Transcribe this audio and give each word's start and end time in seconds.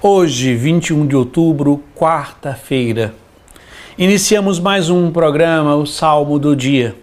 Hoje, 0.00 0.54
21 0.54 1.08
de 1.08 1.16
outubro, 1.16 1.82
quarta-feira, 1.96 3.12
iniciamos 3.98 4.60
mais 4.60 4.88
um 4.88 5.10
programa, 5.10 5.74
o 5.74 5.84
Salmo 5.86 6.38
do 6.38 6.54
Dia. 6.54 6.94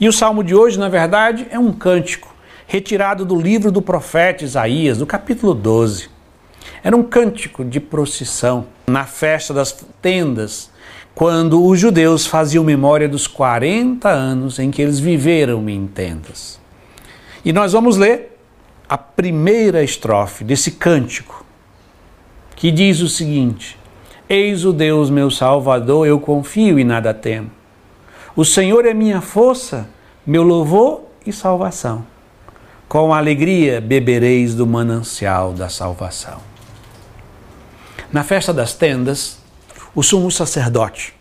E 0.00 0.08
o 0.08 0.12
salmo 0.12 0.42
de 0.42 0.54
hoje, 0.54 0.78
na 0.78 0.88
verdade, 0.88 1.46
é 1.50 1.58
um 1.58 1.70
cântico 1.70 2.34
retirado 2.66 3.26
do 3.26 3.38
livro 3.38 3.70
do 3.70 3.82
profeta 3.82 4.42
Isaías, 4.42 4.96
do 4.96 5.04
capítulo 5.04 5.52
12. 5.52 6.08
Era 6.82 6.96
um 6.96 7.02
cântico 7.02 7.62
de 7.62 7.78
procissão 7.78 8.68
na 8.86 9.04
festa 9.04 9.52
das 9.52 9.84
tendas, 10.00 10.70
quando 11.14 11.62
os 11.62 11.78
judeus 11.78 12.24
faziam 12.24 12.64
memória 12.64 13.06
dos 13.06 13.26
40 13.26 14.08
anos 14.08 14.58
em 14.58 14.70
que 14.70 14.80
eles 14.80 14.98
viveram 14.98 15.68
em 15.68 15.86
tendas. 15.86 16.58
E 17.44 17.52
nós 17.52 17.74
vamos 17.74 17.98
ler 17.98 18.38
a 18.88 18.96
primeira 18.96 19.84
estrofe 19.84 20.42
desse 20.42 20.70
cântico 20.70 21.43
que 22.56 22.70
diz 22.70 23.00
o 23.00 23.08
seguinte: 23.08 23.78
Eis 24.28 24.64
o 24.64 24.72
Deus 24.72 25.10
meu 25.10 25.30
Salvador, 25.30 26.06
eu 26.06 26.18
confio 26.18 26.78
e 26.78 26.84
nada 26.84 27.12
temo. 27.12 27.50
O 28.36 28.44
Senhor 28.44 28.84
é 28.84 28.92
minha 28.92 29.20
força, 29.20 29.88
meu 30.26 30.42
louvor 30.42 31.02
e 31.26 31.32
salvação. 31.32 32.04
Com 32.88 33.12
alegria 33.12 33.80
bebereis 33.80 34.54
do 34.54 34.66
manancial 34.66 35.52
da 35.52 35.68
salvação. 35.68 36.40
Na 38.12 38.22
festa 38.22 38.52
das 38.52 38.74
tendas, 38.74 39.38
o 39.94 40.02
sumo 40.02 40.30
sacerdote 40.30 41.14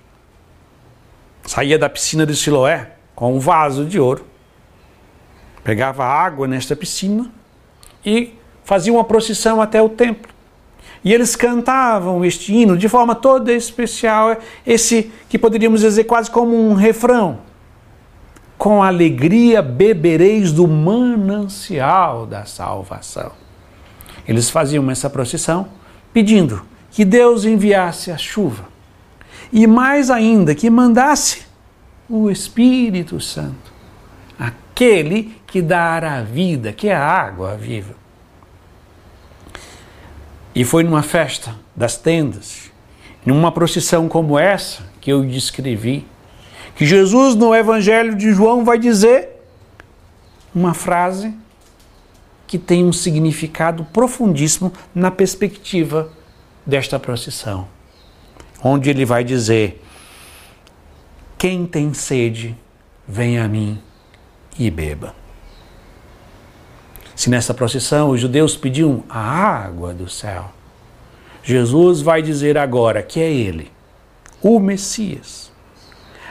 saía 1.45 1.77
da 1.77 1.89
piscina 1.89 2.25
de 2.25 2.35
Siloé 2.35 2.91
com 3.15 3.35
um 3.35 3.39
vaso 3.39 3.85
de 3.85 3.99
ouro, 3.99 4.25
pegava 5.63 6.03
água 6.03 6.47
nesta 6.47 6.75
piscina 6.75 7.31
e 8.05 8.33
fazia 8.63 8.91
uma 8.91 9.03
procissão 9.03 9.61
até 9.61 9.81
o 9.81 9.89
templo. 9.89 10.32
E 11.03 11.13
eles 11.13 11.35
cantavam 11.35 12.23
este 12.23 12.53
hino 12.53 12.77
de 12.77 12.87
forma 12.87 13.13
toda 13.13 13.51
especial, 13.51 14.37
esse 14.65 15.11
que 15.27 15.37
poderíamos 15.37 15.81
dizer 15.81 16.05
quase 16.05 16.31
como 16.31 16.55
um 16.55 16.73
refrão. 16.73 17.39
Com 18.57 18.81
alegria 18.81 19.61
bebereis 19.61 20.53
do 20.53 20.67
manancial 20.67 22.25
da 22.25 22.45
salvação. 22.45 23.31
Eles 24.25 24.49
faziam 24.49 24.89
essa 24.89 25.09
procissão 25.09 25.67
pedindo 26.13 26.63
que 26.89 27.03
Deus 27.03 27.43
enviasse 27.43 28.11
a 28.11 28.17
chuva 28.17 28.71
e 29.51 29.67
mais 29.67 30.09
ainda 30.09 30.55
que 30.55 30.69
mandasse 30.69 31.43
o 32.09 32.29
Espírito 32.29 33.19
Santo, 33.19 33.73
aquele 34.39 35.35
que 35.47 35.61
dará 35.61 36.17
a 36.19 36.21
vida, 36.21 36.71
que 36.71 36.87
é 36.87 36.95
a 36.95 37.05
água 37.05 37.55
viva. 37.55 38.02
E 40.55 40.63
foi 40.63 40.83
numa 40.83 41.01
festa 41.01 41.55
das 41.75 41.97
tendas, 41.97 42.71
numa 43.25 43.51
procissão 43.51 44.07
como 44.07 44.37
essa 44.37 44.83
que 45.01 45.11
eu 45.11 45.25
descrevi, 45.25 46.05
que 46.75 46.85
Jesus 46.85 47.35
no 47.35 47.53
Evangelho 47.53 48.15
de 48.15 48.31
João 48.31 48.63
vai 48.63 48.77
dizer 48.77 49.29
uma 50.53 50.73
frase 50.73 51.33
que 52.45 52.57
tem 52.59 52.85
um 52.85 52.93
significado 52.93 53.83
profundíssimo 53.85 54.71
na 54.93 55.09
perspectiva 55.09 56.11
desta 56.65 56.99
procissão, 56.99 57.67
onde 58.63 58.89
ele 58.89 59.05
vai 59.05 59.23
dizer: 59.23 59.83
Quem 61.37 61.65
tem 61.65 61.93
sede, 61.93 62.55
vem 63.07 63.39
a 63.39 63.47
mim 63.47 63.81
e 64.57 64.69
beba. 64.69 65.22
Se 67.23 67.29
nessa 67.29 67.53
procissão 67.53 68.09
os 68.09 68.19
judeus 68.19 68.57
pediam 68.57 69.01
a 69.07 69.17
água 69.17 69.93
do 69.93 70.09
céu, 70.09 70.51
Jesus 71.41 72.01
vai 72.01 72.21
dizer 72.21 72.57
agora 72.57 73.01
que 73.01 73.17
é 73.17 73.31
Ele, 73.31 73.71
o 74.41 74.59
Messias, 74.59 75.49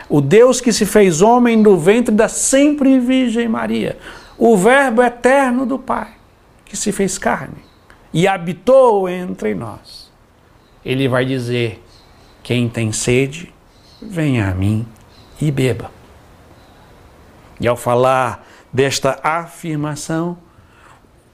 o 0.06 0.20
Deus 0.20 0.60
que 0.60 0.70
se 0.70 0.84
fez 0.84 1.22
homem 1.22 1.56
no 1.56 1.78
ventre 1.78 2.14
da 2.14 2.28
sempre 2.28 3.00
Virgem 3.00 3.48
Maria, 3.48 3.96
o 4.36 4.54
Verbo 4.54 5.02
eterno 5.02 5.64
do 5.64 5.78
Pai, 5.78 6.08
que 6.66 6.76
se 6.76 6.92
fez 6.92 7.16
carne 7.16 7.64
e 8.12 8.28
habitou 8.28 9.08
entre 9.08 9.54
nós. 9.54 10.12
Ele 10.84 11.08
vai 11.08 11.24
dizer: 11.24 11.82
quem 12.42 12.68
tem 12.68 12.92
sede, 12.92 13.50
venha 13.98 14.50
a 14.50 14.54
mim 14.54 14.86
e 15.40 15.50
beba. 15.50 15.90
E 17.58 17.66
ao 17.66 17.78
falar 17.78 18.46
desta 18.70 19.18
afirmação, 19.22 20.36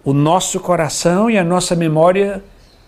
o 0.09 0.15
nosso 0.15 0.59
coração 0.59 1.29
e 1.29 1.37
a 1.37 1.45
nossa 1.45 1.77
memória 1.77 2.43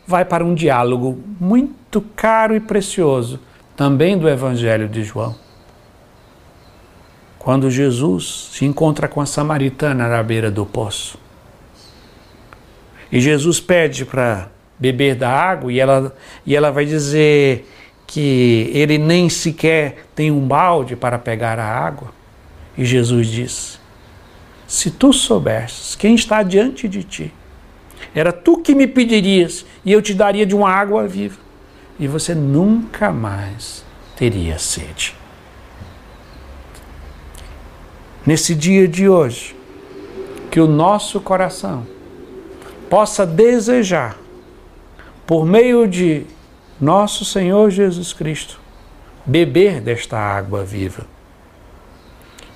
vai 0.06 0.24
para 0.24 0.42
um 0.42 0.54
diálogo 0.54 1.22
muito 1.38 2.00
caro 2.16 2.56
e 2.56 2.60
precioso, 2.60 3.38
também 3.76 4.16
do 4.16 4.26
Evangelho 4.26 4.88
de 4.88 5.04
João. 5.04 5.34
Quando 7.38 7.70
Jesus 7.70 8.48
se 8.54 8.64
encontra 8.64 9.06
com 9.06 9.20
a 9.20 9.26
samaritana 9.26 10.08
na 10.08 10.22
beira 10.22 10.50
do 10.50 10.64
poço. 10.64 11.18
E 13.12 13.20
Jesus 13.20 13.60
pede 13.60 14.06
para 14.06 14.48
beber 14.78 15.14
da 15.14 15.28
água 15.30 15.70
e 15.70 15.78
ela, 15.78 16.16
e 16.46 16.56
ela 16.56 16.70
vai 16.70 16.86
dizer 16.86 17.70
que 18.06 18.70
ele 18.72 18.96
nem 18.96 19.28
sequer 19.28 20.06
tem 20.14 20.30
um 20.30 20.40
balde 20.40 20.96
para 20.96 21.18
pegar 21.18 21.58
a 21.58 21.66
água. 21.66 22.14
E 22.78 22.84
Jesus 22.86 23.26
diz: 23.26 23.78
se 24.70 24.88
tu 24.88 25.12
soubesses 25.12 25.96
quem 25.96 26.14
está 26.14 26.44
diante 26.44 26.86
de 26.86 27.02
ti, 27.02 27.34
era 28.14 28.32
tu 28.32 28.58
que 28.58 28.72
me 28.72 28.86
pedirias 28.86 29.66
e 29.84 29.90
eu 29.90 30.00
te 30.00 30.14
daria 30.14 30.46
de 30.46 30.54
uma 30.54 30.70
água 30.70 31.08
viva, 31.08 31.40
e 31.98 32.06
você 32.06 32.36
nunca 32.36 33.10
mais 33.10 33.84
teria 34.16 34.60
sede. 34.60 35.12
Nesse 38.24 38.54
dia 38.54 38.86
de 38.86 39.08
hoje, 39.08 39.56
que 40.52 40.60
o 40.60 40.68
nosso 40.68 41.20
coração 41.20 41.84
possa 42.88 43.26
desejar, 43.26 44.16
por 45.26 45.44
meio 45.44 45.88
de 45.88 46.24
nosso 46.80 47.24
Senhor 47.24 47.70
Jesus 47.70 48.12
Cristo, 48.12 48.60
beber 49.26 49.80
desta 49.80 50.16
água 50.16 50.62
viva 50.62 51.08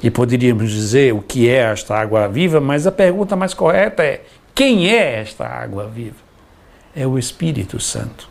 e 0.04 0.10
poderíamos 0.10 0.70
dizer 0.70 1.14
o 1.14 1.22
que 1.22 1.48
é 1.48 1.60
esta 1.60 1.96
água 1.98 2.28
viva, 2.28 2.60
mas 2.60 2.86
a 2.86 2.92
pergunta 2.92 3.34
mais 3.34 3.54
correta 3.54 4.04
é: 4.04 4.22
quem 4.54 4.86
é 4.90 5.20
esta 5.22 5.46
água 5.46 5.88
viva? 5.88 6.18
É 6.94 7.06
o 7.06 7.18
Espírito 7.18 7.80
Santo, 7.80 8.28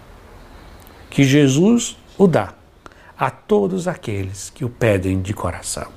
que 1.10 1.24
Jesus 1.24 1.98
o 2.16 2.28
dá 2.28 2.54
a 3.18 3.32
todos 3.32 3.88
aqueles 3.88 4.52
que 4.52 4.64
o 4.64 4.70
pedem 4.70 5.20
de 5.20 5.34
coração. 5.34 5.88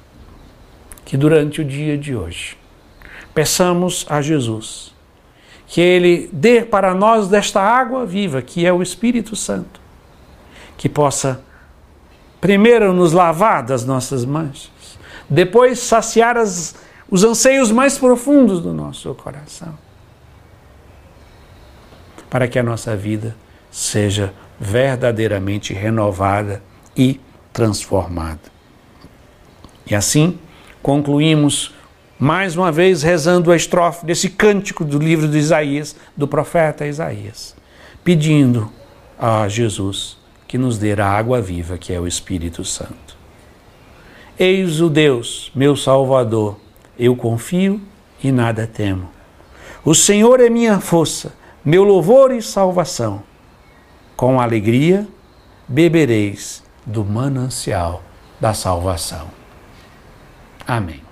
Que 1.04 1.14
durante 1.14 1.60
o 1.60 1.64
dia 1.64 1.98
de 1.98 2.16
hoje 2.16 2.56
peçamos 3.34 4.06
a 4.08 4.22
Jesus 4.22 4.94
que 5.66 5.82
Ele 5.82 6.30
dê 6.32 6.62
para 6.62 6.94
nós 6.94 7.28
desta 7.28 7.60
água 7.60 8.06
viva, 8.06 8.40
que 8.40 8.64
é 8.64 8.72
o 8.72 8.82
Espírito 8.82 9.36
Santo, 9.36 9.78
que 10.78 10.88
possa 10.88 11.42
primeiro 12.40 12.94
nos 12.94 13.12
lavar 13.12 13.62
das 13.62 13.84
nossas 13.84 14.24
manchas 14.24 14.75
depois 15.28 15.78
saciar 15.78 16.36
as, 16.36 16.74
os 17.10 17.24
anseios 17.24 17.70
mais 17.70 17.98
profundos 17.98 18.60
do 18.60 18.72
nosso 18.72 19.14
coração, 19.14 19.74
para 22.30 22.48
que 22.48 22.58
a 22.58 22.62
nossa 22.62 22.96
vida 22.96 23.36
seja 23.70 24.32
verdadeiramente 24.58 25.74
renovada 25.74 26.62
e 26.96 27.20
transformada. 27.52 28.40
E 29.86 29.94
assim 29.94 30.38
concluímos 30.82 31.74
mais 32.18 32.56
uma 32.56 32.72
vez 32.72 33.02
rezando 33.02 33.52
a 33.52 33.56
estrofe 33.56 34.06
desse 34.06 34.30
cântico 34.30 34.84
do 34.84 34.98
livro 34.98 35.28
de 35.28 35.36
Isaías, 35.36 35.94
do 36.16 36.26
profeta 36.26 36.86
Isaías, 36.86 37.54
pedindo 38.02 38.72
a 39.18 39.46
Jesus 39.48 40.16
que 40.48 40.56
nos 40.56 40.78
dê 40.78 40.92
a 40.98 41.06
água 41.06 41.40
viva, 41.40 41.76
que 41.76 41.92
é 41.92 42.00
o 42.00 42.06
Espírito 42.06 42.64
Santo. 42.64 43.05
Eis 44.38 44.82
o 44.82 44.90
Deus, 44.90 45.50
meu 45.54 45.74
Salvador, 45.74 46.58
eu 46.98 47.16
confio 47.16 47.80
e 48.22 48.30
nada 48.30 48.66
temo. 48.66 49.08
O 49.82 49.94
Senhor 49.94 50.40
é 50.40 50.50
minha 50.50 50.78
força, 50.78 51.32
meu 51.64 51.82
louvor 51.84 52.30
e 52.32 52.42
salvação. 52.42 53.22
Com 54.14 54.38
alegria 54.38 55.08
bebereis 55.66 56.62
do 56.84 57.02
manancial 57.02 58.02
da 58.38 58.52
salvação. 58.52 59.28
Amém. 60.66 61.05